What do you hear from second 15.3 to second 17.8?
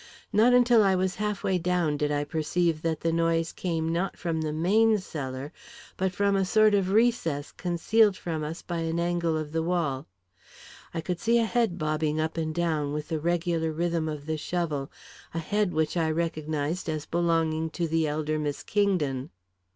a head which I recognised as belonging